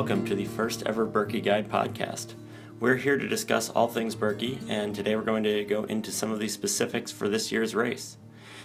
[0.00, 2.32] welcome to the first ever Birkie Guide podcast.
[2.80, 6.32] We're here to discuss all things Birkie, and today we're going to go into some
[6.32, 8.16] of the specifics for this year's race.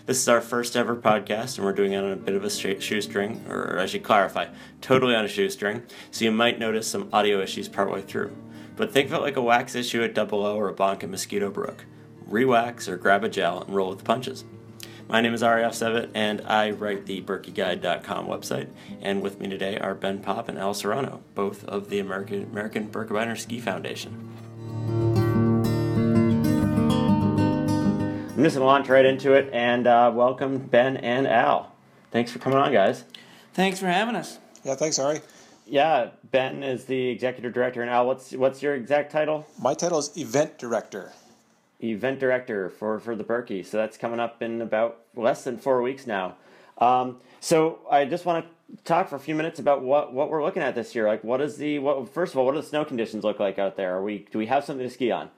[0.05, 2.49] This is our first ever podcast, and we're doing it on a bit of a
[2.49, 4.47] shoestring, or I should clarify,
[4.79, 8.33] totally on a shoestring, so you might notice some audio issues partway through.
[8.77, 11.09] But think of it like a wax issue at Double O or a bonk at
[11.09, 11.83] Mosquito Brook.
[12.29, 14.45] Rewax or grab a gel and roll with the punches.
[15.07, 18.69] My name is Ari Ofsevit, and I write the BirkieGuide.com website.
[19.03, 22.89] And with me today are Ben Popp and Al Serrano, both of the American American
[22.89, 24.31] Birkebeiner Ski Foundation.
[28.35, 31.71] I'm just going to launch right into it and uh, welcome Ben and Al.
[32.09, 33.05] Thanks for coming on, guys.
[33.53, 34.39] Thanks for having us.
[34.63, 35.21] Yeah, thanks, Ari.
[35.67, 39.45] Yeah, Ben is the executive director, and Al, what's what's your exact title?
[39.59, 41.13] My title is event director
[41.91, 43.63] event director for, for the Birkie.
[43.63, 46.35] So that's coming up in about less than four weeks now.
[46.77, 50.43] Um, so I just want to talk for a few minutes about what, what we're
[50.43, 51.07] looking at this year.
[51.07, 52.09] Like, what is the what?
[52.13, 53.95] First of all, what do the snow conditions look like out there?
[53.95, 55.29] Are we do we have something to ski on?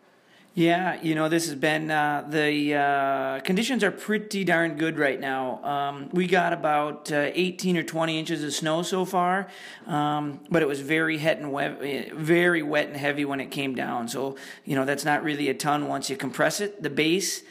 [0.57, 5.19] Yeah, you know, this has been uh, the uh, conditions are pretty darn good right
[5.19, 5.63] now.
[5.63, 9.49] Um, we got about uh, 18 or 20 inches of snow so far,
[9.85, 13.75] um, but it was very wet and wet, very wet and heavy when it came
[13.75, 14.07] down.
[14.07, 16.81] So you know, that's not really a ton once you compress it.
[16.81, 17.43] The base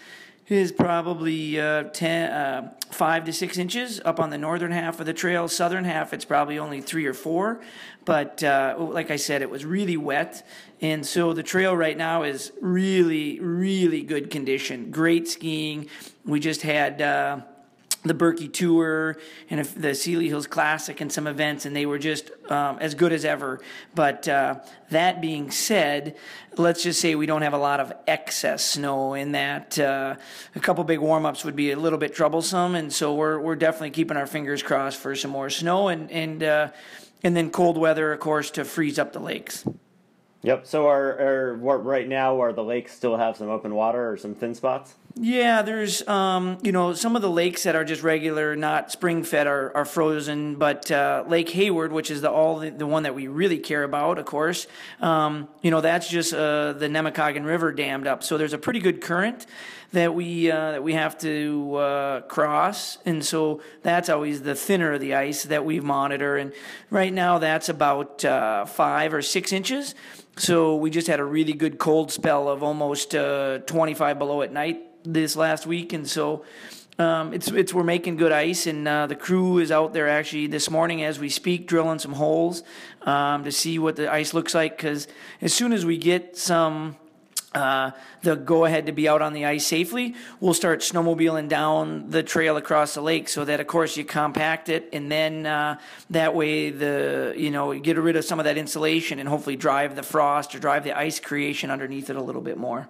[0.48, 5.06] is probably uh, 10, uh, 5 to 6 inches up on the northern half of
[5.06, 5.48] the trail.
[5.48, 7.61] Southern half, it's probably only 3 or 4.
[8.05, 10.47] But uh, like I said, it was really wet.
[10.80, 14.91] And so the trail right now is really, really good condition.
[14.91, 15.88] Great skiing.
[16.25, 17.41] We just had uh,
[18.06, 19.16] the Birkie Tour
[19.50, 23.12] and the Seeley Hills Classic and some events, and they were just um, as good
[23.12, 23.60] as ever.
[23.94, 26.16] But uh, that being said,
[26.56, 29.78] let's just say we don't have a lot of excess snow in that.
[29.78, 30.16] Uh,
[30.54, 33.56] a couple big warm ups would be a little bit troublesome, and so we're we're
[33.56, 36.69] definitely keeping our fingers crossed for some more snow and and uh,
[37.22, 39.64] and then cold weather, of course, to freeze up the lakes.
[40.42, 40.66] Yep.
[40.66, 44.34] So, are, are right now are the lakes still have some open water or some
[44.34, 44.94] thin spots?
[45.19, 49.25] Yeah, there's um, you know some of the lakes that are just regular, not spring
[49.25, 50.56] fed, are, are frozen.
[50.56, 53.82] But uh, Lake Hayward, which is the all the, the, one that we really care
[53.82, 54.66] about, of course,
[55.00, 58.25] um, you know that's just uh, the Namekagon River dammed up.
[58.25, 59.47] So there's a pretty good current
[59.93, 64.93] that we uh, that we have to uh, cross, and so that's always the thinner
[64.93, 66.37] of the ice that we monitor.
[66.37, 66.53] And
[66.91, 69.94] right now, that's about uh, five or six inches.
[70.37, 74.53] So we just had a really good cold spell of almost uh, 25 below at
[74.53, 76.44] night this last week, and so
[76.99, 80.47] um, it's it's we're making good ice, and uh, the crew is out there actually
[80.47, 82.62] this morning as we speak, drilling some holes
[83.03, 84.77] um, to see what the ice looks like.
[84.77, 85.06] Because
[85.41, 86.97] as soon as we get some
[87.56, 87.91] uh,
[88.22, 92.23] the go ahead to be out on the ice safely, we'll start snowmobiling down the
[92.23, 95.78] trail across the lake so that, of course, you compact it and then uh,
[96.11, 99.97] that way the you know get rid of some of that insulation and hopefully drive
[99.97, 102.88] the frost or drive the ice creation underneath it a little bit more.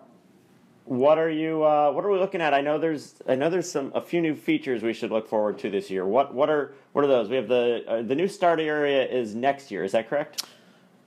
[0.86, 1.64] What are you?
[1.64, 2.54] Uh, what are we looking at?
[2.54, 3.16] I know there's.
[3.28, 6.06] I know there's some a few new features we should look forward to this year.
[6.06, 7.28] What What are What are those?
[7.28, 9.82] We have the uh, the new start area is next year.
[9.82, 10.44] Is that correct?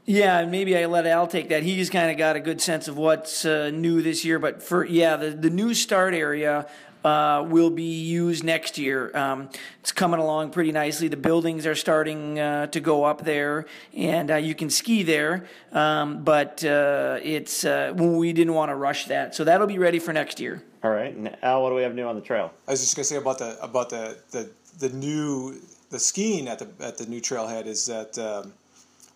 [0.05, 1.63] Yeah, and maybe I let Al take that.
[1.63, 4.37] He's kind of got a good sense of what's uh, new this year.
[4.37, 6.67] But for yeah, the the new start area
[7.03, 9.15] uh, will be used next year.
[9.15, 9.49] Um,
[9.79, 11.07] it's coming along pretty nicely.
[11.07, 13.65] The buildings are starting uh, to go up there,
[13.95, 15.45] and uh, you can ski there.
[15.71, 19.99] Um, but uh, it's uh, we didn't want to rush that, so that'll be ready
[19.99, 20.63] for next year.
[20.83, 22.51] All right, and Al, what do we have new on the trail?
[22.67, 24.49] I was just gonna say about the about the the,
[24.79, 25.55] the new
[25.89, 28.17] the skiing at the at the new trailhead is that.
[28.17, 28.53] Um,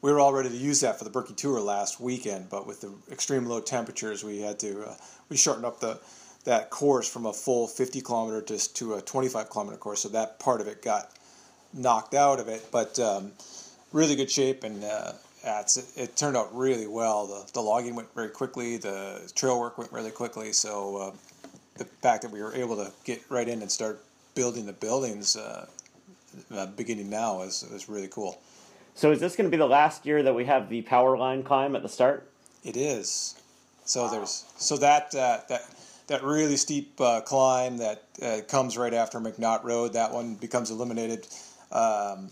[0.01, 2.81] we were all ready to use that for the Birkie Tour last weekend, but with
[2.81, 4.95] the extreme low temperatures, we had to uh,
[5.29, 5.97] we shortened up the
[6.45, 10.01] that course from a full 50 kilometer to, to a 25 kilometer course.
[10.01, 11.11] So that part of it got
[11.73, 13.31] knocked out of it, but um,
[13.91, 17.27] really good shape and uh, it, it, turned out really well.
[17.27, 20.53] The, the logging went very quickly, the trail work went really quickly.
[20.53, 21.11] So uh,
[21.77, 24.03] the fact that we were able to get right in and start
[24.35, 25.67] building the buildings uh,
[26.51, 28.41] uh beginning now is, is really cool.
[28.95, 31.43] So is this going to be the last year that we have the power line
[31.43, 32.27] climb at the start?
[32.63, 33.35] It is.
[33.85, 34.09] So wow.
[34.09, 35.63] there's so that uh, that
[36.07, 39.93] that really steep uh, climb that uh, comes right after McNaught Road.
[39.93, 41.27] That one becomes eliminated.
[41.71, 42.29] Um,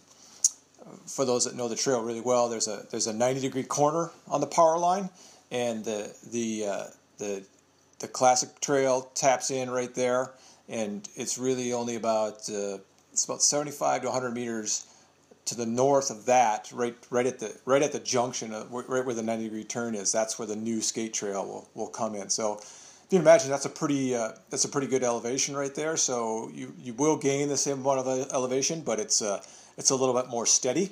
[1.06, 4.12] for those that know the trail really well, there's a there's a 90 degree corner
[4.28, 5.10] on the power line,
[5.52, 6.84] and the the uh,
[7.18, 7.44] the
[8.00, 10.32] the classic trail taps in right there,
[10.68, 12.80] and it's really only about uh,
[13.12, 14.88] it's about 75 to 100 meters
[15.46, 19.06] to the north of that, right right at the right at the junction of right
[19.06, 20.12] where the 90 degree turn is.
[20.12, 22.30] That's where the new skate trail will, will come in.
[22.30, 22.60] So
[23.12, 25.98] you can imagine that's a pretty uh, that's a pretty good elevation right there.
[25.98, 29.44] So you, you will gain the same amount of elevation, but it's uh,
[29.78, 30.92] it's a little bit more steady.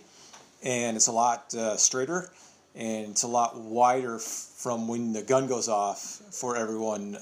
[0.64, 2.32] and it's a lot uh, straighter
[2.76, 7.14] and it's a lot wider f- from when the gun goes off for everyone.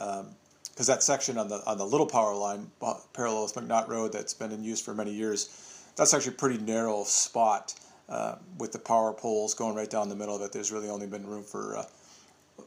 [0.72, 2.72] because that section on the on the little power line
[3.14, 5.50] parallel with McNaught Road that's been in use for many years,
[5.96, 7.76] that's actually a pretty narrow spot
[8.10, 10.52] uh, with the power poles going right down the middle of it.
[10.52, 11.86] There's really only been room for uh,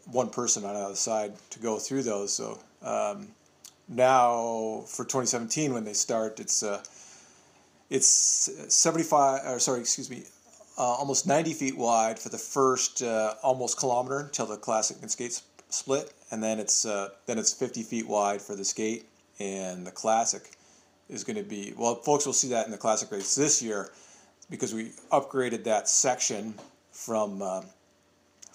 [0.07, 2.33] one person on either side to go through those.
[2.33, 3.29] So um,
[3.89, 6.83] now for 2017 when they start, it's uh,
[7.89, 10.25] it's 75 or sorry, excuse me,
[10.79, 15.11] uh, almost 90 feet wide for the first uh, almost kilometer until the classic and
[15.11, 19.07] skate split, and then it's uh, then it's 50 feet wide for the skate,
[19.39, 20.53] and the classic
[21.09, 21.97] is going to be well.
[21.97, 23.91] Folks will see that in the classic race this year
[24.49, 26.55] because we upgraded that section
[26.93, 27.67] from um,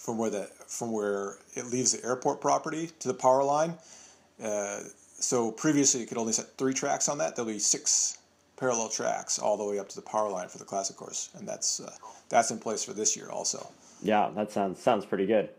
[0.05, 3.73] from where the from where it leaves the airport property to the power line.
[4.41, 4.81] Uh,
[5.17, 7.35] so previously you could only set three tracks on that.
[7.35, 8.19] There'll be six
[8.55, 11.47] parallel tracks all the way up to the power line for the classic course, and
[11.47, 11.91] that's uh,
[12.29, 13.67] that's in place for this year also.
[14.03, 15.49] Yeah, that sounds sounds pretty good.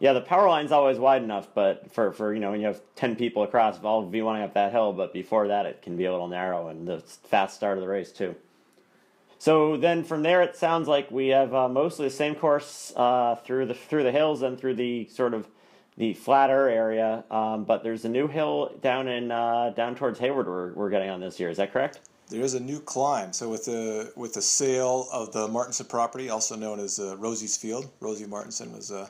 [0.00, 2.80] Yeah, the power line's always wide enough, but for, for you know when you have
[2.96, 5.96] ten people across, all of you want up that hill, but before that it can
[5.96, 8.34] be a little narrow and the fast start of the race too.
[9.44, 13.34] So then from there it sounds like we have uh, mostly the same course uh,
[13.44, 15.46] through the through the hills and through the sort of
[15.98, 20.46] the flatter area, um, but there's a new hill down in uh, down towards Hayward
[20.46, 21.50] we're, we're getting on this year.
[21.50, 22.00] Is that correct?
[22.30, 23.34] There is a new climb.
[23.34, 27.58] So with the with the sale of the Martinson property, also known as uh, Rosie's
[27.58, 29.08] Field, Rosie Martinson was uh,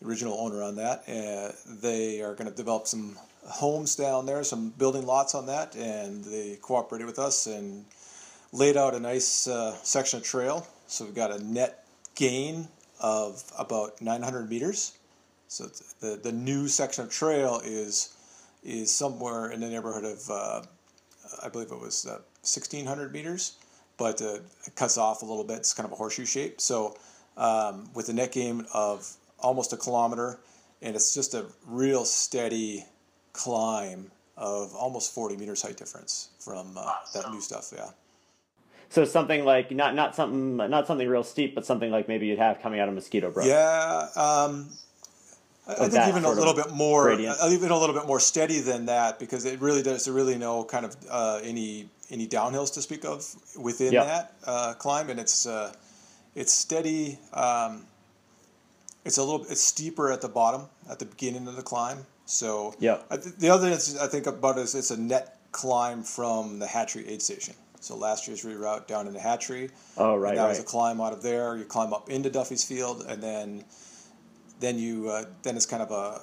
[0.00, 1.04] the original owner on that.
[1.08, 3.16] Uh, they are going to develop some
[3.46, 7.84] homes down there, some building lots on that, and they cooperated with us and
[8.54, 10.66] laid out a nice uh, section of trail.
[10.86, 11.84] So we've got a net
[12.14, 12.68] gain
[13.00, 14.96] of about 900 meters.
[15.48, 15.66] So
[16.00, 18.16] the the new section of trail is
[18.62, 20.62] is somewhere in the neighborhood of uh,
[21.42, 23.56] I believe it was uh, 1600 meters,
[23.98, 25.58] but uh, it cuts off a little bit.
[25.58, 26.60] It's kind of a horseshoe shape.
[26.60, 26.96] So
[27.36, 30.38] um, with a net gain of almost a kilometer,
[30.80, 32.86] and it's just a real steady
[33.32, 37.72] climb of almost 40 meters height difference from uh, that new stuff.
[37.74, 37.90] Yeah.
[38.94, 42.38] So something like not not something not something real steep, but something like maybe you'd
[42.38, 43.44] have coming out of Mosquito Brook.
[43.44, 44.68] Yeah, um,
[45.66, 47.36] I, think even a little bit more, gradient.
[47.50, 50.86] even a little bit more steady than that, because it really does really no kind
[50.86, 54.06] of uh, any any downhills to speak of within yep.
[54.06, 55.72] that uh, climb, and it's uh,
[56.36, 57.18] it's steady.
[57.32, 57.86] Um,
[59.04, 62.06] it's a little it's steeper at the bottom at the beginning of the climb.
[62.26, 66.68] So yeah, the other thing I think about is it's a net climb from the
[66.68, 67.56] Hatchery aid station.
[67.84, 69.68] So last year's reroute down into Hatchery.
[69.98, 70.48] Oh right, that right.
[70.48, 71.56] was a climb out of there.
[71.56, 73.64] You climb up into Duffy's Field, and then
[74.58, 76.22] then you uh, then it's kind of a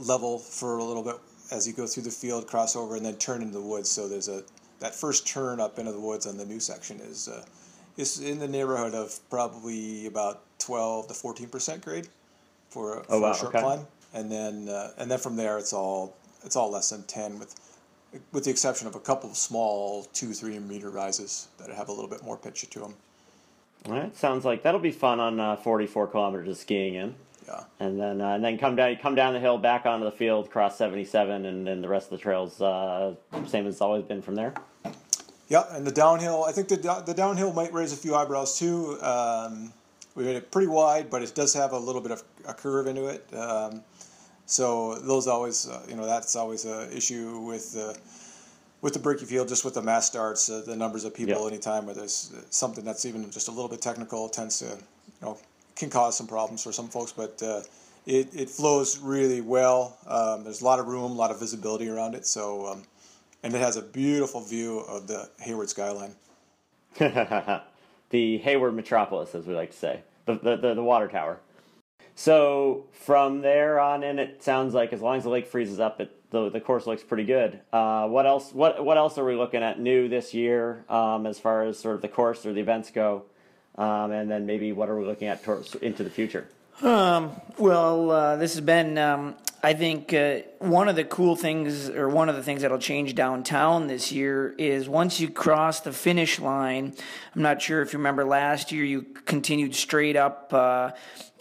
[0.00, 1.16] level for a little bit
[1.52, 3.88] as you go through the field, cross over, and then turn into the woods.
[3.88, 4.42] So there's a
[4.80, 7.44] that first turn up into the woods on the new section is uh,
[7.96, 12.08] is in the neighborhood of probably about 12 to 14 percent grade
[12.70, 13.30] for, a, oh, wow.
[13.30, 13.62] a short okay.
[13.62, 17.38] climb, and then uh, and then from there it's all it's all less than 10
[17.38, 17.54] with
[18.32, 21.92] with the exception of a couple of small two three meter rises that have a
[21.92, 22.94] little bit more pitch to them.
[23.86, 27.14] All right, sounds like that'll be fun on uh, 44 kilometers of skiing in.
[27.46, 27.64] Yeah.
[27.80, 30.50] And then uh, and then come down come down the hill back onto the field,
[30.50, 33.14] cross 77, and then the rest of the trails uh,
[33.46, 34.54] same as it's always been from there.
[35.48, 36.44] Yeah, and the downhill.
[36.44, 39.00] I think the the downhill might raise a few eyebrows too.
[39.02, 39.72] Um,
[40.14, 42.86] we made it pretty wide, but it does have a little bit of a curve
[42.86, 43.26] into it.
[43.34, 43.82] Um,
[44.46, 47.98] so those always, uh, you know, that's always an issue with the
[48.82, 51.52] with the Birkie field, just with the mass starts, uh, the numbers of people yep.
[51.52, 54.74] anytime where there's something that's even just a little bit technical tends to, you
[55.22, 55.38] know,
[55.76, 57.62] can cause some problems for some folks, but uh,
[58.06, 59.96] it, it flows really well.
[60.06, 62.26] Um, there's a lot of room, a lot of visibility around it.
[62.26, 62.82] So, um,
[63.42, 66.14] and it has a beautiful view of the Hayward skyline.
[66.98, 71.38] the Hayward metropolis, as we like to say, the, the, the, the, water tower.
[72.14, 76.00] So from there on in, it sounds like as long as the lake freezes up,
[76.00, 77.60] it, the, the course looks pretty good.
[77.72, 78.52] Uh, what else?
[78.52, 81.94] What what else are we looking at new this year um, as far as sort
[81.96, 83.24] of the course or the events go?
[83.76, 86.46] Um, and then maybe what are we looking at towards, into the future?
[86.82, 91.88] Um, well, uh, this has been, um, I think, uh, one of the cool things,
[91.88, 95.92] or one of the things that'll change downtown this year is once you cross the
[95.92, 96.94] finish line.
[97.36, 100.52] I'm not sure if you remember last year, you continued straight up.
[100.52, 100.90] Uh,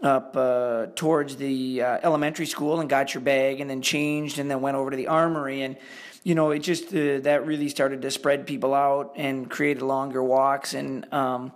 [0.03, 4.49] up uh, towards the uh, elementary school and got your bag and then changed and
[4.49, 5.77] then went over to the armory and
[6.23, 10.23] you know it just uh, that really started to spread people out and created longer
[10.23, 11.51] walks and um,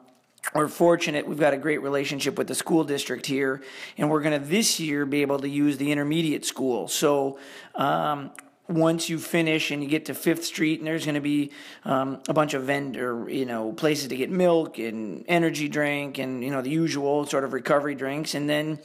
[0.53, 3.61] we're fortunate we've got a great relationship with the school district here
[3.97, 6.87] and we're going to this year be able to use the intermediate school.
[6.87, 7.39] So
[7.75, 8.31] um,
[8.67, 11.51] once you finish and you get to Fifth Street, and there's going to be
[11.83, 16.43] um, a bunch of vendor, you know, places to get milk and energy drink and
[16.43, 18.79] you know the usual sort of recovery drinks, and then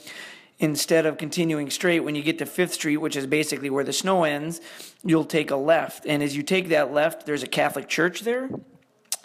[0.58, 3.92] instead of continuing straight, when you get to Fifth Street, which is basically where the
[3.92, 4.60] snow ends,
[5.02, 8.50] you'll take a left, and as you take that left, there's a Catholic church there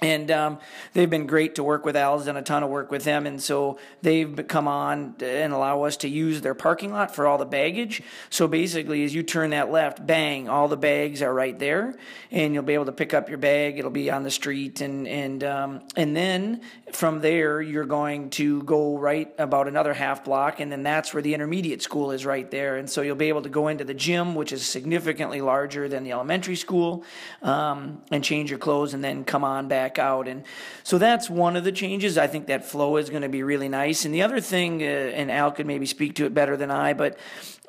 [0.06, 0.60] and um,
[0.94, 1.96] they've been great to work with.
[1.96, 5.84] Al's done a ton of work with them, and so they've come on and allow
[5.84, 8.04] us to use their parking lot for all the baggage.
[8.30, 11.96] So basically, as you turn that left, bang, all the bags are right there,
[12.30, 13.80] and you'll be able to pick up your bag.
[13.80, 18.62] It'll be on the street, and and um, and then from there, you're going to
[18.64, 22.50] go right about another half block, and then that's where the intermediate school is right
[22.52, 22.78] there.
[22.78, 26.04] And so you'll be able to go into the gym, which is significantly larger than
[26.04, 27.04] the elementary school,
[27.42, 30.28] um, and change your clothes, and then come on back back out.
[30.28, 30.44] And
[30.84, 32.18] so that's one of the changes.
[32.18, 34.06] I think that flow is going to be really nice.
[34.06, 36.94] And the other thing, uh, and Al could maybe speak to it better than I,
[36.94, 37.18] but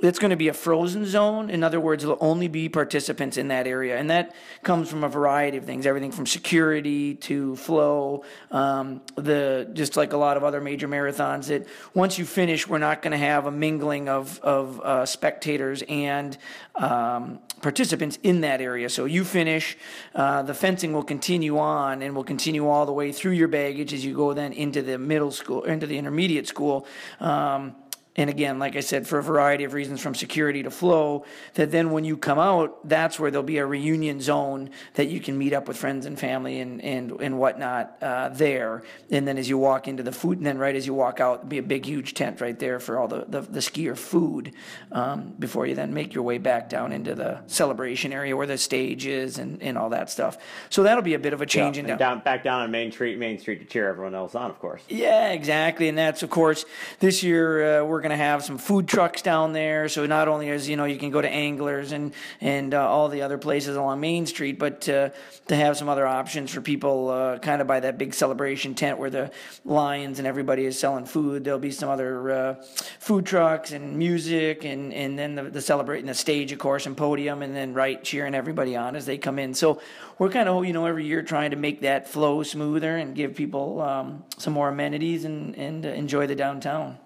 [0.03, 1.49] it's going to be a frozen zone.
[1.49, 3.97] In other words, there'll only be participants in that area.
[3.97, 9.69] And that comes from a variety of things, everything from security to flow, um, the
[9.73, 13.13] just like a lot of other major marathons, that once you finish, we're not going
[13.13, 16.37] to have a mingling of, of uh, spectators and
[16.75, 18.91] um, participants in that area.
[18.91, 19.79] So you finish,
[20.15, 23.93] uh, the fencing will continue on and will continue all the way through your baggage
[23.93, 26.87] as you go then into the middle school, into the intermediate school.
[27.21, 27.75] Um,
[28.17, 31.71] and again, like I said, for a variety of reasons from security to flow, that
[31.71, 35.37] then when you come out, that's where there'll be a reunion zone that you can
[35.37, 38.83] meet up with friends and family and, and, and whatnot uh, there.
[39.11, 41.37] And then as you walk into the food, and then right as you walk out,
[41.37, 44.53] there'll be a big, huge tent right there for all the, the, the skier food
[44.93, 48.57] um, before you then make your way back down into the celebration area where the
[48.57, 50.39] stage is and, and all that stuff.
[50.71, 51.99] So that'll be a bit of a change yeah, in down.
[51.99, 52.21] down.
[52.21, 54.83] Back down on Main Street, Main Street to cheer everyone else on, of course.
[54.89, 55.89] Yeah, exactly.
[55.89, 56.65] And that's, of course,
[56.99, 59.89] this year uh, we're going to have some food trucks down there.
[59.89, 63.09] So not only as you know, you can go to Anglers and and uh, all
[63.09, 65.11] the other places along Main Street, but uh,
[65.49, 69.01] to have some other options for people, uh, kind of by that big celebration tent
[69.01, 69.33] where the
[69.65, 71.43] Lions and everybody is selling food.
[71.43, 72.55] There'll be some other uh,
[73.01, 76.97] food trucks and music, and and then the, the celebrating the stage, of course, and
[76.97, 79.53] podium, and then right cheering everybody on as they come in.
[79.53, 79.81] So
[80.21, 83.35] we're kind of you know every year trying to make that flow smoother and give
[83.35, 86.99] people um, some more amenities and and enjoy the downtown.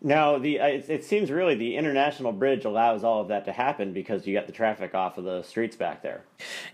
[0.00, 3.52] Now, the uh, it, it, seems really the international bridge allows all of that to
[3.52, 6.22] happen because you got the traffic off of the streets back there.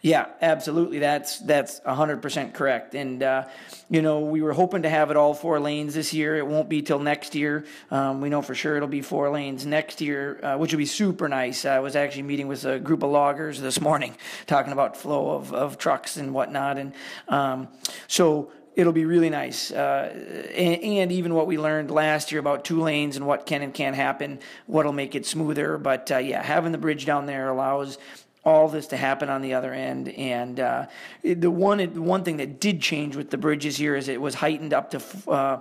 [0.02, 0.98] Yeah, absolutely.
[0.98, 2.94] That's that's hundred percent correct.
[2.94, 3.44] And uh,
[3.88, 6.36] you know, we were hoping to have it all four lanes this year.
[6.36, 7.64] It won't be till next year.
[7.90, 10.84] Um, we know for sure it'll be four lanes next year, uh, which would be
[10.84, 11.64] super nice.
[11.64, 14.16] I was actually meeting with a group of loggers this morning,
[14.46, 16.76] talking about flow of, of trucks and whatnot.
[16.76, 16.92] And
[17.28, 17.68] um,
[18.06, 19.70] so it'll be really nice.
[19.70, 20.10] Uh,
[20.54, 23.72] and, and, even what we learned last year about two lanes and what can and
[23.72, 25.78] can't happen, what'll make it smoother.
[25.78, 27.98] But uh, yeah, having the bridge down there allows
[28.44, 30.08] all this to happen on the other end.
[30.08, 30.86] And uh,
[31.22, 34.74] the one one thing that did change with the bridges here is it was heightened
[34.74, 35.60] up to uh,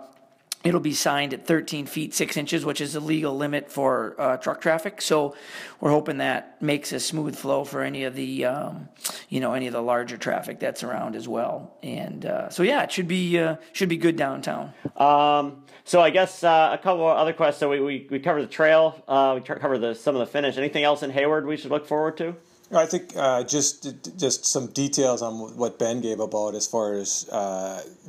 [0.63, 4.37] It'll be signed at 13 feet 6 inches, which is the legal limit for uh,
[4.37, 5.01] truck traffic.
[5.01, 5.35] So
[5.81, 8.87] we're hoping that makes a smooth flow for any of the, um,
[9.27, 11.75] you know, any of the larger traffic that's around as well.
[11.83, 14.71] And uh, so yeah, it should be uh, should be good downtown.
[14.95, 17.59] Um, so I guess uh, a couple of other questions.
[17.59, 20.57] So we, we, we covered the trail, uh, we covered the some of the finish.
[20.57, 22.37] Anything else in Hayward we should look forward to?
[22.73, 27.27] I think uh, just just some details on what Ben gave about as far as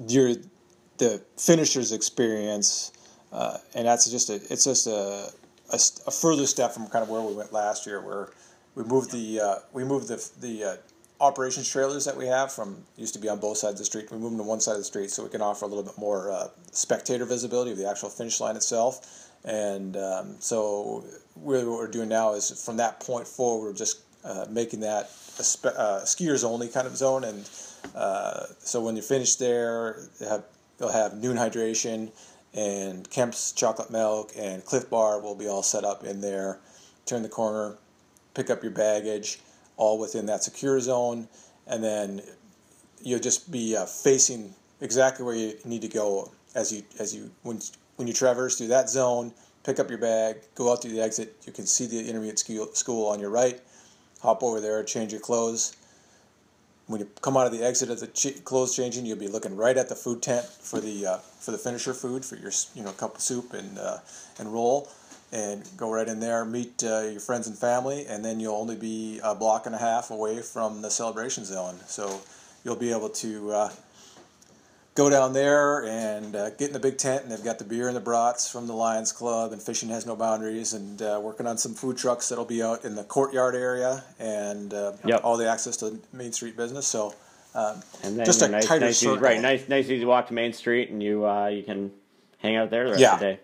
[0.06, 0.37] your
[0.98, 2.92] the finisher's experience,
[3.32, 5.30] uh, and that's just a it's just a,
[5.72, 8.30] a, a, further step from kind of where we went last year, where
[8.74, 10.76] we moved the uh, we moved the the uh,
[11.20, 14.10] operations trailers that we have from used to be on both sides of the street.
[14.10, 15.84] We moved them to one side of the street so we can offer a little
[15.84, 19.30] bit more uh, spectator visibility of the actual finish line itself.
[19.44, 21.04] And um, so
[21.36, 25.04] really, what we're doing now is from that point forward, we're just uh, making that
[25.38, 27.48] a spe- uh, skiers only kind of zone and.
[28.60, 30.42] so when you finish there, have
[30.78, 32.11] They'll have Nuun hydration
[32.52, 36.61] and Kemp's chocolate milk and Clif Bar will be all set up in there.
[37.07, 37.76] Turn the corner,
[38.35, 39.40] pick up your baggage,
[39.76, 41.28] all within that secure zone,
[41.66, 42.23] and then
[43.02, 47.31] you'll just be uh, facing exactly where you need to go as you as you
[47.43, 47.61] when
[47.97, 49.33] when you traverse through that zone.
[49.64, 51.37] Pick up your bag, go out through the exit.
[51.47, 52.38] You can see the intermediate
[52.76, 53.61] school on your right.
[54.21, 55.76] Hop over there, change your clothes,
[56.87, 59.57] when you come out of the exit of the ch- clothes changing, you'll be looking
[59.57, 62.83] right at the food tent for the uh, for the finisher food for your you
[62.83, 63.99] know cup of soup and uh,
[64.38, 64.88] and roll,
[65.33, 68.76] and go right in there, meet uh, your friends and family, and then you'll only
[68.76, 71.76] be a block and a half away from the celebration zone.
[71.87, 72.21] So
[72.64, 73.71] you'll be able to uh,
[74.94, 77.88] go down there and uh, get in the big tent, and they've got the beer
[77.88, 81.46] and the brats from the Lions Club, and Fishing Has No Boundaries, and uh, working
[81.46, 85.20] on some food trucks that'll be out in the courtyard area and uh, Yep.
[85.24, 86.86] all the access to Main Street business.
[86.86, 87.14] So
[87.54, 89.20] um, And then just a nice, tighter nice easy, circle.
[89.22, 89.40] right?
[89.40, 91.90] Nice, nice easy walk to Main Street, and you uh, you can
[92.38, 93.14] hang out there the rest Yeah.
[93.14, 93.40] of the day.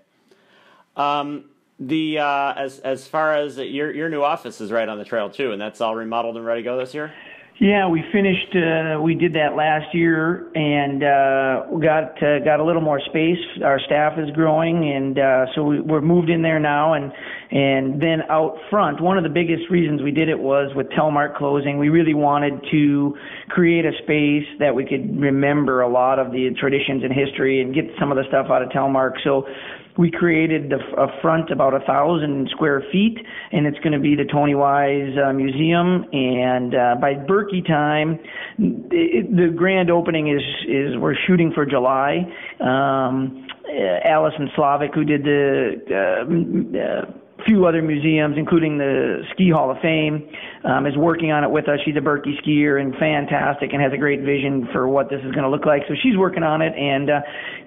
[0.97, 1.45] Um,
[1.79, 5.31] the uh, as as far as your your new office is right on the trail
[5.31, 7.13] too, and that's all remodeled and ready to go this year.
[7.61, 8.57] Yeah, we finished.
[8.57, 13.37] Uh, we did that last year, and uh, got uh, got a little more space.
[13.63, 16.95] Our staff is growing, and uh, so we, we're moved in there now.
[16.95, 17.13] And
[17.51, 21.37] and then out front, one of the biggest reasons we did it was with Telemark
[21.37, 21.77] closing.
[21.77, 23.15] We really wanted to
[23.51, 27.75] create a space that we could remember a lot of the traditions and history, and
[27.75, 29.21] get some of the stuff out of Telemark.
[29.23, 29.45] So
[30.01, 33.19] we created the, a front about a thousand square feet,
[33.53, 36.07] and it's going to be the Tony Wise uh, Museum.
[36.11, 38.19] And uh, by Birkie time,
[38.59, 42.21] it, the grand opening is is we're shooting for July.
[42.61, 43.47] Um,
[44.05, 47.13] Allison Slavic, who did the uh, uh,
[47.47, 50.29] few other museums, including the Ski Hall of Fame,
[50.65, 51.79] um, is working on it with us.
[51.85, 55.33] She's a Birkie skier and fantastic, and has a great vision for what this is
[55.33, 55.83] going to look like.
[55.89, 57.21] So she's working on it, and uh,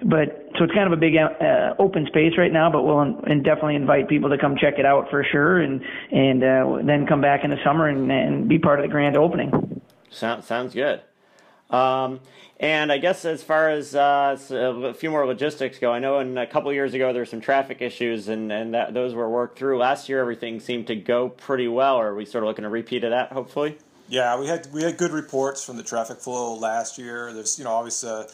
[0.04, 2.70] but so it's kind of a big uh, open space right now.
[2.70, 6.42] But we'll and definitely invite people to come check it out for sure, and and
[6.42, 9.80] uh, then come back in the summer and, and be part of the grand opening.
[10.10, 11.02] Sounds sounds good.
[11.70, 12.20] Um,
[12.60, 16.20] and I guess as far as uh, s- a few more logistics go, I know
[16.20, 19.28] in a couple years ago there were some traffic issues, and and that those were
[19.28, 19.78] worked through.
[19.78, 21.96] Last year everything seemed to go pretty well.
[21.96, 23.32] Are we sort of looking a repeat of that?
[23.32, 23.76] Hopefully.
[24.08, 27.32] Yeah, we had we had good reports from the traffic flow last year.
[27.32, 28.26] There's you know obviously a,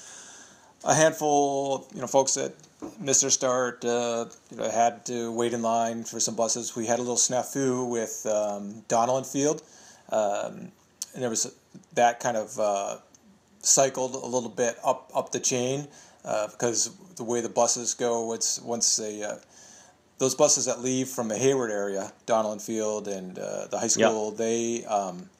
[0.84, 2.52] a handful you know folks that
[2.98, 3.84] missed their start.
[3.84, 6.76] Uh, you know had to wait in line for some buses.
[6.76, 9.62] We had a little snafu with um, Donnellan Field,
[10.10, 10.72] um,
[11.14, 11.54] and there was
[11.94, 12.96] that kind of uh,
[13.62, 15.88] cycled a little bit up up the chain
[16.24, 19.36] uh, because the way the buses go, it's once they uh,
[20.18, 24.30] those buses that leave from the Hayward area, Donnellan Field and uh, the high school,
[24.30, 25.30] they um,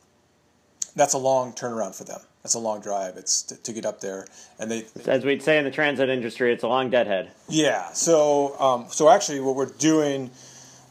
[0.96, 2.20] that's a long turnaround for them.
[2.42, 3.18] That's a long drive.
[3.18, 4.26] It's to, to get up there,
[4.58, 7.30] and they As we'd say in the transit industry, it's a long deadhead.
[7.48, 7.92] yeah.
[7.92, 10.30] So um, so actually, what we're doing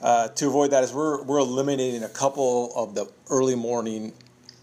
[0.01, 4.13] uh, to avoid that is we're we're eliminating a couple of the early morning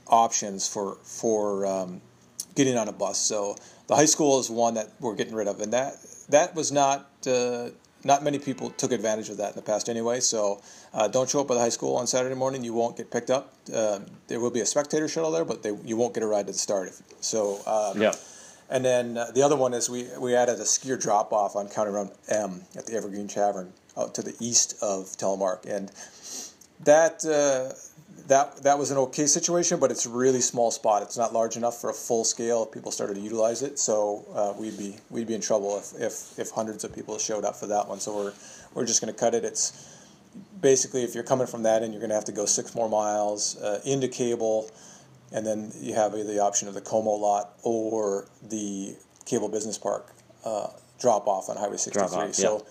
[0.07, 2.01] options for for um,
[2.57, 3.19] getting on a bus.
[3.19, 5.95] So the high school is one that we're getting rid of, and that
[6.31, 7.09] that was not.
[7.27, 7.69] Uh,
[8.05, 10.61] not many people took advantage of that in the past anyway, so
[10.95, 12.62] uh, don't show up at the high school on Saturday morning.
[12.62, 13.53] You won't get picked up.
[13.75, 16.47] Uh, there will be a spectator shuttle there, but they, you won't get a ride
[16.47, 16.88] to the start.
[16.90, 18.14] If, so um, Yep.
[18.71, 21.69] and then uh, the other one is we, we added a skier drop off on
[21.69, 25.90] County Road M at the Evergreen Tavern out to the east of Telemark, and
[26.85, 27.75] that uh,
[28.27, 31.03] that that was an okay situation, but it's a really small spot.
[31.03, 32.65] It's not large enough for a full scale.
[32.65, 36.01] If people started to utilize it, so uh, we'd be we'd be in trouble if,
[36.01, 38.01] if if hundreds of people showed up for that one.
[38.01, 38.33] So we're
[38.75, 39.45] we're just going to cut it.
[39.45, 39.93] It's
[40.61, 42.89] basically if you're coming from that end, you're going to have to go six more
[42.89, 44.71] miles uh, into Cable,
[45.33, 49.79] and then you have either the option of the Como lot or the Cable Business
[49.79, 50.12] Park
[50.45, 52.09] uh, drop off on Highway 63.
[52.09, 52.67] Drop off, so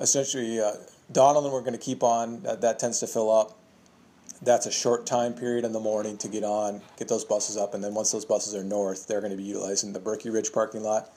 [0.00, 0.72] essentially, uh,
[1.12, 2.42] Donnellan we're going to keep on.
[2.42, 3.59] That, that tends to fill up.
[4.42, 7.74] That's a short time period in the morning to get on, get those buses up,
[7.74, 10.50] and then once those buses are north, they're going to be utilizing the Birkie Ridge
[10.52, 11.10] parking lot,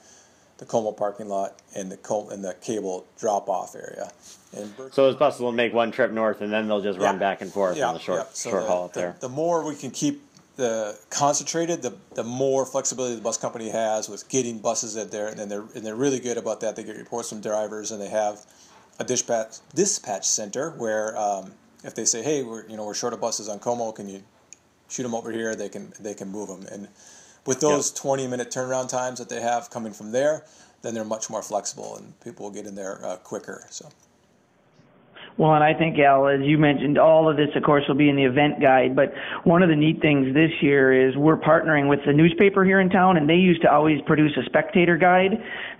[0.58, 4.10] the Como parking lot, and the Co- and the Cable drop off area.
[4.54, 7.18] And Birkie- So those buses will make one trip north, and then they'll just run
[7.18, 9.16] back and forth on the short So short the, haul up the- there.
[9.20, 10.22] The, more we can keep
[10.56, 15.28] the concentrated, the the more flexibility the bus company has with getting buses at there,
[15.28, 16.76] and then they're and they're really good about that.
[16.76, 18.44] They get reports from drivers, and they have
[19.00, 21.52] a dispatch dispatch center where um,
[21.84, 24.22] if they say, hey, we're you know we're short of buses on Como, can you
[24.88, 25.54] shoot them over here?
[25.54, 26.88] They can they can move them, and
[27.46, 30.44] with those twenty minute turnaround times that they have coming from there,
[30.82, 33.66] then they're much more flexible, and people will get in there uh, quicker.
[33.70, 33.88] So.
[35.36, 38.08] Well, and I think, Al, as you mentioned, all of this, of course, will be
[38.08, 38.94] in the event guide.
[38.94, 42.78] But one of the neat things this year is we're partnering with the newspaper here
[42.78, 45.32] in town, and they used to always produce a spectator guide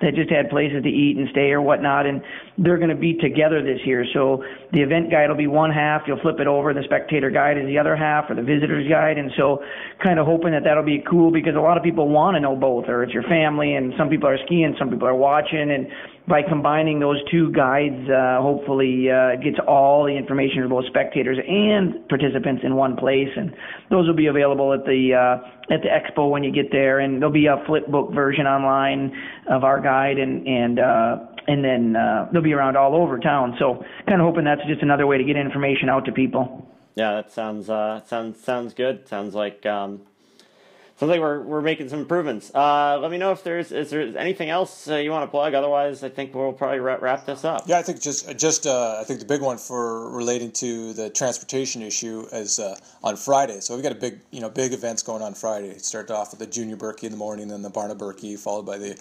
[0.03, 2.05] that just had places to eat and stay or whatnot.
[2.05, 2.21] And
[2.59, 4.05] they're going to be together this year.
[4.12, 6.03] So the event guide will be one half.
[6.09, 6.75] You'll flip it over.
[6.75, 9.19] The spectator guide is the other half, or the visitor's guide.
[9.19, 9.62] And so,
[10.03, 12.57] kind of hoping that that'll be cool because a lot of people want to know
[12.57, 15.87] both, or it's your family, and some people are skiing, some people are watching, and
[16.27, 21.39] by combining those two guides, uh, hopefully uh, gets all the information for both spectators
[21.47, 23.55] and participants in one place, and
[23.91, 27.21] those will be available at the uh, at the expo when you get there, and
[27.21, 29.13] there'll be a flip book version online
[29.51, 33.55] of our guide, and and uh, and then uh, they'll be around all over town.
[33.59, 36.67] So, kind of hoping that's just another way to get information out to people.
[36.95, 39.07] Yeah, that sounds uh, sounds sounds good.
[39.09, 40.01] Sounds like um,
[41.05, 42.51] sounds like we're, we're making some improvements.
[42.55, 45.55] Uh, let me know if there's is there anything else uh, you want to plug.
[45.55, 47.64] Otherwise, I think we'll probably wrap, wrap this up.
[47.67, 51.11] Yeah, I think just just uh, I think the big one for relating to the
[51.11, 53.61] transportation issue is uh, on Friday.
[53.61, 55.69] So we've got a big you know big events going on Friday.
[55.69, 58.64] It Start off with the Junior Birkie in the morning, then the Barna Birkie, followed
[58.64, 58.99] by the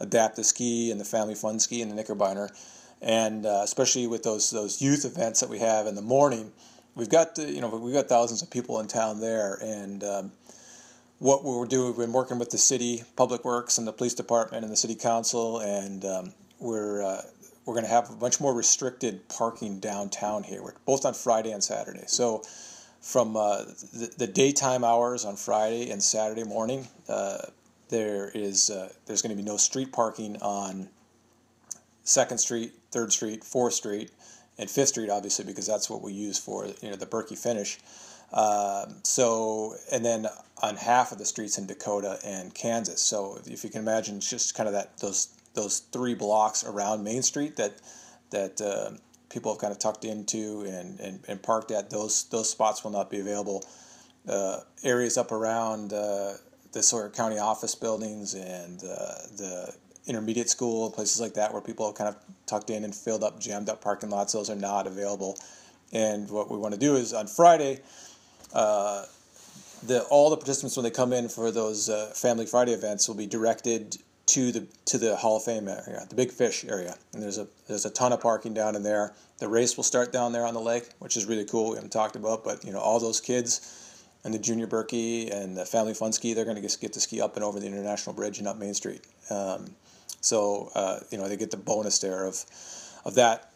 [0.00, 2.50] Adaptive Ski and the Family Fun Ski and the Knickerbeiner.
[3.00, 6.52] And uh, especially with those those youth events that we have in the morning,
[6.96, 10.02] we've got you know we've got thousands of people in town there and.
[10.02, 10.32] Um,
[11.18, 14.64] what we're doing, we've been working with the city, Public Works, and the police department,
[14.64, 17.22] and the city council, and um, we're uh,
[17.64, 21.62] we're going to have a much more restricted parking downtown here, both on Friday and
[21.62, 22.04] Saturday.
[22.06, 22.42] So,
[23.00, 27.38] from uh, the, the, daytime hours on Friday and Saturday morning, uh,
[27.88, 30.88] there is uh, there's going to be no street parking on
[32.02, 34.10] Second Street, Third Street, Fourth Street,
[34.58, 37.78] and Fifth Street, obviously, because that's what we use for you know the Birkie finish.
[38.32, 40.26] Um, so, and then
[40.62, 43.00] on half of the streets in Dakota and Kansas.
[43.00, 47.04] So, if you can imagine, it's just kind of that those those three blocks around
[47.04, 47.80] Main Street that
[48.30, 48.96] that uh,
[49.28, 51.90] people have kind of tucked into and, and, and parked at.
[51.90, 53.64] Those those spots will not be available.
[54.28, 56.34] Uh, areas up around uh,
[56.72, 59.74] the Sawyer County office buildings and uh, the
[60.06, 63.40] intermediate school, places like that, where people have kind of tucked in and filled up,
[63.40, 64.32] jammed up parking lots.
[64.32, 65.38] Those are not available.
[65.92, 67.80] And what we want to do is on Friday
[68.54, 69.04] uh,
[69.86, 73.14] the all the participants when they come in for those uh, Family Friday events will
[73.14, 77.22] be directed to the to the Hall of Fame area, the Big Fish area, and
[77.22, 79.12] there's a there's a ton of parking down in there.
[79.38, 81.70] The race will start down there on the lake, which is really cool.
[81.70, 83.80] We haven't talked about, but you know all those kids
[84.24, 87.20] and the Junior Birkie and the Family Fun Ski, they're going to get to ski
[87.20, 89.02] up and over the International Bridge and up Main Street.
[89.28, 89.66] Um,
[90.20, 92.42] so uh, you know they get the bonus there of
[93.04, 93.50] of that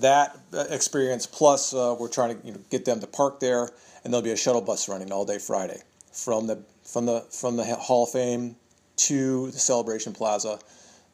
[0.00, 0.36] that
[0.70, 1.26] experience.
[1.26, 3.70] Plus, uh, we're trying to you know, get them to park there
[4.06, 7.56] and there'll be a shuttle bus running all day Friday from the from the from
[7.56, 8.54] the Hall of Fame
[8.94, 10.60] to the Celebration Plaza.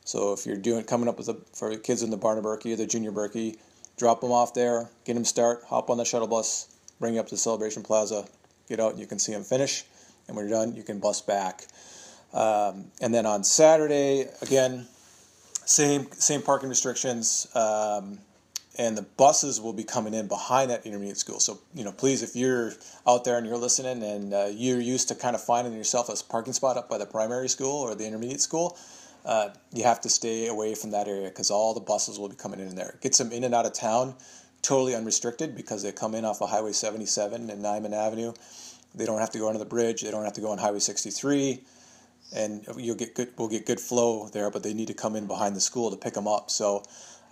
[0.05, 2.75] So if you're doing coming up with the for the kids in the Barna Birkie
[2.75, 3.57] or the Junior Birkie,
[3.97, 6.69] drop them off there, get them start, hop on the shuttle bus,
[7.01, 8.27] bring you up to the Celebration Plaza,
[8.69, 9.87] get out, and you can see them finish.
[10.29, 11.65] And when you're done, you can bus back.
[12.35, 14.87] Um, and then on Saturday, again,
[15.65, 17.49] same same parking restrictions.
[17.55, 18.19] Um,
[18.79, 21.41] and the buses will be coming in behind that intermediate school.
[21.41, 22.73] So, you know, please, if you're
[23.07, 26.25] out there and you're listening and uh, you're used to kind of finding yourself a
[26.25, 28.79] parking spot up by the primary school or the intermediate school,
[29.27, 32.37] uh, you have to stay away from that area because all the buses will be
[32.37, 32.99] coming in there.
[33.03, 34.15] Gets them in and out of town
[34.63, 38.33] totally unrestricted because they come in off of Highway 77 and Nyman Avenue.
[38.95, 40.03] They don't have to go under the bridge.
[40.03, 41.61] They don't have to go on Highway 63
[42.35, 45.27] and you'll get good we'll get good flow there but they need to come in
[45.27, 46.83] behind the school to pick them up so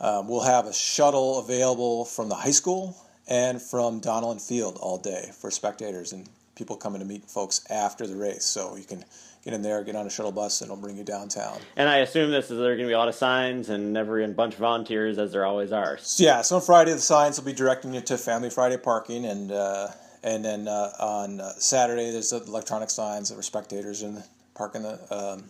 [0.01, 2.97] um, we'll have a shuttle available from the high school
[3.29, 8.07] and from Donelon Field all day for spectators and people coming to meet folks after
[8.07, 8.45] the race.
[8.45, 9.05] So you can
[9.45, 11.59] get in there, get on a shuttle bus, and it'll bring you downtown.
[11.77, 13.97] And I assume this is there are going to be a lot of signs and
[13.97, 15.99] every a bunch of volunteers as there always are.
[15.99, 19.25] So, yeah, so on Friday the signs will be directing you to Family Friday parking,
[19.25, 19.89] and uh,
[20.23, 24.23] and then uh, on uh, Saturday there's the electronic signs that were spectators in
[24.55, 25.45] park in the um,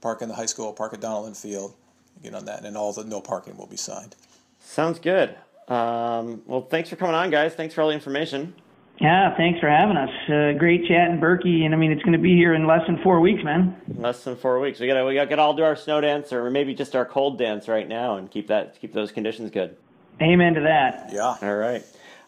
[0.00, 1.74] park in the high school, park at Donelon Field
[2.22, 4.16] get on that, and all the no parking will be signed.
[4.60, 5.36] Sounds good.
[5.68, 7.54] Um, well, thanks for coming on, guys.
[7.54, 8.54] Thanks for all the information.
[9.00, 10.10] Yeah, thanks for having us.
[10.28, 13.00] Uh, great chatting, Birkie, and I mean it's going to be here in less than
[13.02, 13.80] four weeks, man.
[13.94, 14.80] Less than four weeks.
[14.80, 17.04] We got to we got to all do our snow dance, or maybe just our
[17.04, 19.76] cold dance right now, and keep that keep those conditions good.
[20.20, 21.10] Amen to that.
[21.12, 21.36] Yeah.
[21.40, 21.84] All right.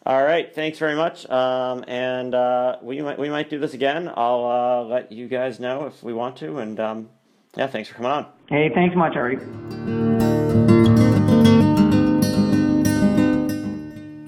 [0.07, 0.55] All right.
[0.55, 1.29] Thanks very much.
[1.29, 4.09] Um, and uh, we might we might do this again.
[4.15, 7.09] I'll uh, let you guys know if we want to, and um,
[7.57, 8.27] yeah, thanks for coming on.
[8.49, 9.37] Hey, thanks much, Ari.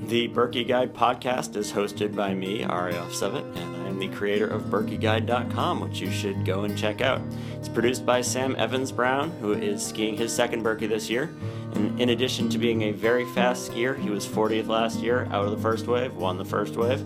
[0.08, 4.46] The Birkie Guide podcast is hosted by me, Ari Ofsevit, and I am the creator
[4.46, 7.22] of BirkieGuide.com, which you should go and check out.
[7.54, 11.35] It's produced by Sam Evans Brown, who is skiing his second Birkie this year.
[11.74, 15.46] And in addition to being a very fast skier, he was 40th last year out
[15.46, 17.02] of the first wave, won the first wave.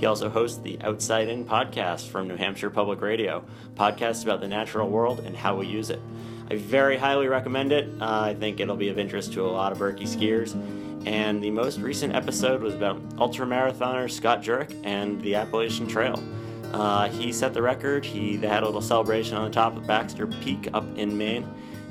[0.00, 4.48] He also hosts the Outside In podcast from New Hampshire Public Radio, podcast about the
[4.48, 6.00] natural world and how we use it.
[6.50, 7.86] I very highly recommend it.
[8.00, 10.54] Uh, I think it'll be of interest to a lot of Birkie skiers.
[11.06, 16.18] And the most recent episode was about ultramarathoner Scott Jurek and the Appalachian Trail.
[16.72, 18.02] Uh, he set the record.
[18.02, 21.46] He had a little celebration on the top of Baxter Peak up in Maine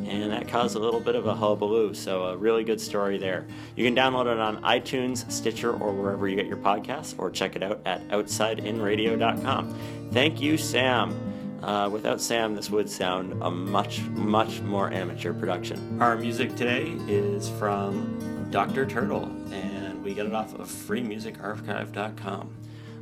[0.08, 1.94] and that caused a little bit of a hullabaloo.
[1.94, 3.46] So, a really good story there.
[3.76, 7.56] You can download it on iTunes, Stitcher, or wherever you get your podcasts, or check
[7.56, 10.10] it out at outsideinradio.com.
[10.12, 11.18] Thank you, Sam.
[11.64, 16.02] Uh, without Sam, this would sound a much, much more amateur production.
[16.02, 18.86] Our music today is from Dr.
[18.86, 22.56] Turtle, and we get it off of freemusicarchive.com.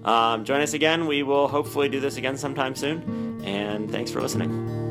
[0.04, 1.06] Um, join us again.
[1.06, 4.87] We will hopefully do this again sometime soon and thanks for listening.